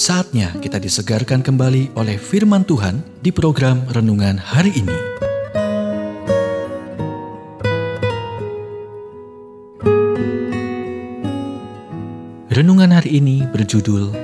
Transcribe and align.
Saatnya 0.00 0.56
kita 0.64 0.80
disegarkan 0.80 1.44
kembali 1.44 1.92
oleh 1.92 2.16
firman 2.16 2.64
Tuhan 2.64 3.04
di 3.20 3.28
program 3.28 3.84
renungan 3.92 4.40
hari 4.40 4.72
ini. 4.72 4.96
Renungan 12.48 12.96
hari 12.96 13.20
ini 13.20 13.44
berjudul 13.44 14.16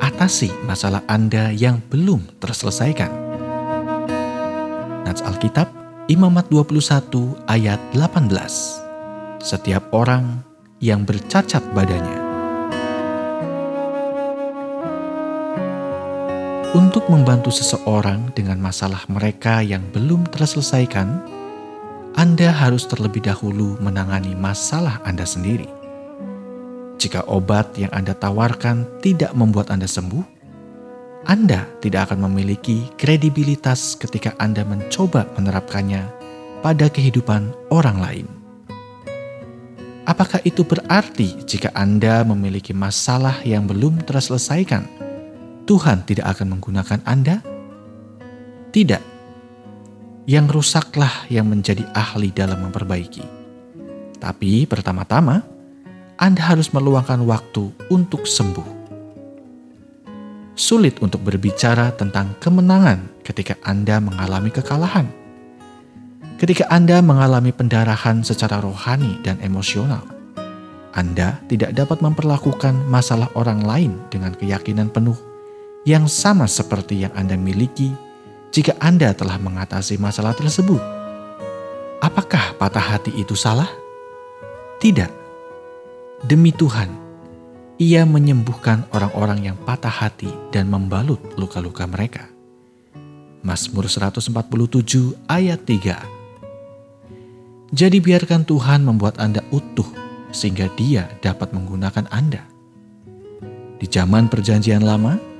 Atasi 0.00 0.48
masalah 0.64 1.04
Anda 1.04 1.52
yang 1.52 1.84
belum 1.92 2.40
terselesaikan. 2.40 3.12
Nats 5.04 5.20
Alkitab, 5.20 5.68
Imamat 6.08 6.48
21 6.48 7.36
ayat 7.52 7.76
18. 7.92 8.32
Setiap 9.44 9.92
orang 9.92 10.40
yang 10.80 11.04
bercacat 11.04 11.60
badannya 11.76 12.17
Untuk 16.76 17.08
membantu 17.08 17.48
seseorang 17.48 18.28
dengan 18.36 18.60
masalah 18.60 19.08
mereka 19.08 19.64
yang 19.64 19.80
belum 19.88 20.28
terselesaikan, 20.28 21.08
Anda 22.12 22.52
harus 22.52 22.84
terlebih 22.84 23.24
dahulu 23.24 23.80
menangani 23.80 24.36
masalah 24.36 25.00
Anda 25.00 25.24
sendiri. 25.24 25.64
Jika 27.00 27.24
obat 27.24 27.72
yang 27.80 27.88
Anda 27.96 28.12
tawarkan 28.12 29.00
tidak 29.00 29.32
membuat 29.32 29.72
Anda 29.72 29.88
sembuh, 29.88 30.20
Anda 31.24 31.64
tidak 31.80 32.12
akan 32.12 32.28
memiliki 32.28 32.84
kredibilitas 33.00 33.96
ketika 33.96 34.36
Anda 34.36 34.60
mencoba 34.68 35.24
menerapkannya 35.40 36.04
pada 36.60 36.92
kehidupan 36.92 37.72
orang 37.72 37.96
lain. 37.96 38.26
Apakah 40.04 40.44
itu 40.44 40.68
berarti 40.68 41.32
jika 41.48 41.72
Anda 41.72 42.28
memiliki 42.28 42.76
masalah 42.76 43.40
yang 43.40 43.64
belum 43.64 44.04
terselesaikan? 44.04 44.97
Tuhan 45.68 46.08
tidak 46.08 46.32
akan 46.32 46.56
menggunakan 46.56 47.04
Anda? 47.04 47.44
Tidak. 48.72 49.02
Yang 50.24 50.46
rusaklah 50.48 51.28
yang 51.28 51.44
menjadi 51.44 51.84
ahli 51.92 52.32
dalam 52.32 52.64
memperbaiki. 52.64 53.20
Tapi 54.16 54.64
pertama-tama, 54.64 55.44
Anda 56.16 56.40
harus 56.48 56.72
meluangkan 56.72 57.20
waktu 57.28 57.68
untuk 57.92 58.24
sembuh. 58.24 58.80
Sulit 60.56 61.04
untuk 61.04 61.20
berbicara 61.20 61.92
tentang 61.92 62.32
kemenangan 62.40 63.20
ketika 63.20 63.60
Anda 63.60 64.00
mengalami 64.00 64.48
kekalahan. 64.48 65.04
Ketika 66.40 66.64
Anda 66.72 67.04
mengalami 67.04 67.52
pendarahan 67.52 68.24
secara 68.24 68.64
rohani 68.64 69.20
dan 69.20 69.36
emosional, 69.44 70.00
Anda 70.96 71.44
tidak 71.44 71.76
dapat 71.76 72.00
memperlakukan 72.00 72.88
masalah 72.88 73.28
orang 73.36 73.60
lain 73.68 73.92
dengan 74.08 74.32
keyakinan 74.32 74.88
penuh 74.88 75.27
yang 75.88 76.04
sama 76.04 76.44
seperti 76.44 77.08
yang 77.08 77.12
Anda 77.16 77.40
miliki 77.40 77.88
jika 78.52 78.76
Anda 78.76 79.16
telah 79.16 79.40
mengatasi 79.40 79.96
masalah 79.96 80.36
tersebut. 80.36 80.84
Apakah 82.04 82.52
patah 82.60 82.92
hati 82.92 83.08
itu 83.16 83.32
salah? 83.32 83.72
Tidak. 84.84 85.08
Demi 86.28 86.52
Tuhan, 86.52 86.92
Ia 87.78 88.02
menyembuhkan 88.04 88.90
orang-orang 88.90 89.46
yang 89.48 89.56
patah 89.64 89.88
hati 89.88 90.28
dan 90.52 90.68
membalut 90.68 91.24
luka-luka 91.40 91.88
mereka. 91.88 92.28
Mazmur 93.40 93.86
147 93.86 94.34
ayat 95.30 95.62
3 95.62 97.70
Jadi 97.70 98.02
biarkan 98.02 98.42
Tuhan 98.42 98.82
membuat 98.82 99.22
Anda 99.22 99.46
utuh 99.54 99.86
sehingga 100.34 100.66
dia 100.74 101.06
dapat 101.22 101.54
menggunakan 101.54 102.10
Anda. 102.10 102.42
Di 103.78 103.86
zaman 103.86 104.26
perjanjian 104.26 104.82
lama, 104.82 105.37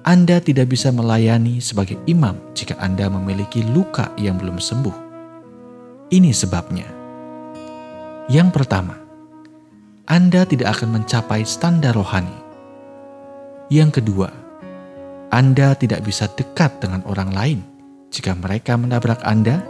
anda 0.00 0.40
tidak 0.40 0.72
bisa 0.72 0.88
melayani 0.88 1.60
sebagai 1.60 2.00
imam 2.08 2.32
jika 2.56 2.72
Anda 2.80 3.12
memiliki 3.12 3.60
luka 3.60 4.08
yang 4.16 4.40
belum 4.40 4.56
sembuh. 4.56 4.96
Ini 6.08 6.32
sebabnya. 6.32 6.88
Yang 8.32 8.48
pertama, 8.48 8.96
Anda 10.08 10.48
tidak 10.48 10.80
akan 10.80 10.96
mencapai 10.96 11.44
standar 11.44 11.92
rohani. 11.92 12.32
Yang 13.68 14.00
kedua, 14.00 14.32
Anda 15.28 15.76
tidak 15.76 16.08
bisa 16.08 16.32
dekat 16.32 16.80
dengan 16.80 17.04
orang 17.04 17.30
lain 17.36 17.60
jika 18.08 18.32
mereka 18.32 18.80
menabrak 18.80 19.20
Anda 19.20 19.60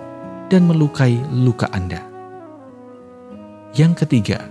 dan 0.47 0.70
melukai 0.70 1.18
luka 1.34 1.66
Anda. 1.74 2.06
Yang 3.74 4.06
ketiga, 4.06 4.47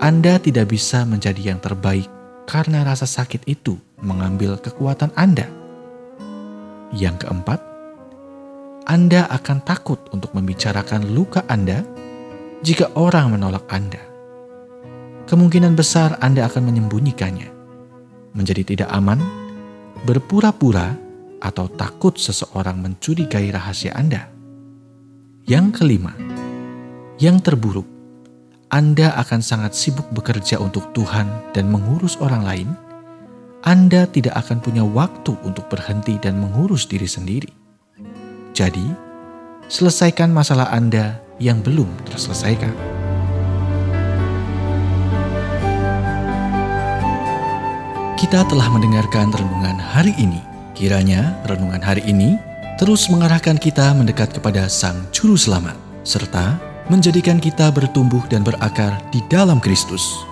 Anda 0.00 0.40
tidak 0.40 0.72
bisa 0.72 1.04
menjadi 1.04 1.52
yang 1.52 1.60
terbaik 1.60 2.08
karena 2.48 2.88
rasa 2.88 3.04
sakit 3.04 3.44
itu 3.44 3.76
mengambil 4.02 4.58
kekuatan 4.58 5.14
Anda. 5.14 5.48
Yang 6.92 7.24
keempat, 7.24 7.60
Anda 8.84 9.30
akan 9.30 9.64
takut 9.64 10.02
untuk 10.10 10.34
membicarakan 10.36 11.14
luka 11.14 11.46
Anda 11.48 11.86
jika 12.60 12.92
orang 12.98 13.32
menolak 13.32 13.64
Anda. 13.72 14.02
Kemungkinan 15.30 15.78
besar 15.78 16.18
Anda 16.20 16.50
akan 16.50 16.68
menyembunyikannya, 16.68 17.48
menjadi 18.36 18.62
tidak 18.66 18.90
aman, 18.92 19.22
berpura-pura, 20.04 20.98
atau 21.42 21.66
takut 21.66 22.14
seseorang 22.14 22.78
mencurigai 22.78 23.50
rahasia 23.50 23.94
Anda. 23.98 24.30
Yang 25.42 25.82
kelima, 25.82 26.14
yang 27.18 27.42
terburuk, 27.42 27.92
anda 28.72 29.12
akan 29.20 29.44
sangat 29.44 29.76
sibuk 29.76 30.08
bekerja 30.16 30.56
untuk 30.56 30.96
Tuhan 30.96 31.52
dan 31.52 31.68
mengurus 31.68 32.16
orang 32.24 32.40
lain, 32.40 32.68
Anda 33.62 34.10
tidak 34.10 34.34
akan 34.34 34.58
punya 34.58 34.82
waktu 34.82 35.38
untuk 35.46 35.70
berhenti 35.70 36.18
dan 36.18 36.34
mengurus 36.34 36.82
diri 36.82 37.06
sendiri. 37.06 37.46
Jadi, 38.50 38.82
selesaikan 39.70 40.34
masalah 40.34 40.66
Anda 40.74 41.22
yang 41.38 41.62
belum 41.62 41.86
terselesaikan. 42.10 42.74
Kita 48.18 48.42
telah 48.50 48.66
mendengarkan 48.66 49.30
renungan 49.30 49.78
hari 49.78 50.10
ini. 50.18 50.42
Kiranya 50.74 51.38
renungan 51.46 51.86
hari 51.86 52.02
ini 52.02 52.34
terus 52.82 53.06
mengarahkan 53.14 53.62
kita 53.62 53.94
mendekat 53.94 54.34
kepada 54.34 54.66
Sang 54.66 55.06
Juru 55.14 55.38
Selamat, 55.38 55.78
serta 56.02 56.58
menjadikan 56.90 57.38
kita 57.38 57.70
bertumbuh 57.70 58.26
dan 58.26 58.42
berakar 58.42 58.98
di 59.14 59.22
dalam 59.30 59.62
Kristus. 59.62 60.31